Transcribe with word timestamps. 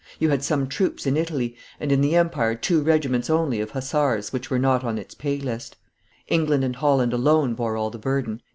You 0.17 0.31
had 0.31 0.43
some 0.43 0.65
troops 0.67 1.05
in 1.05 1.15
Italy, 1.15 1.55
and 1.79 1.91
in 1.91 2.01
the 2.01 2.15
empire 2.15 2.55
two 2.55 2.81
regiments 2.81 3.29
only 3.29 3.61
of 3.61 3.69
hussars 3.69 4.33
which 4.33 4.49
were 4.49 4.57
not 4.57 4.83
on 4.83 4.97
its 4.97 5.13
pay 5.13 5.37
list; 5.37 5.75
England 6.27 6.63
and 6.63 6.75
Holland 6.75 7.13
alone 7.13 7.53
bore 7.53 7.77
all 7.77 7.91
the 7.91 7.99
burden." 7.99 8.41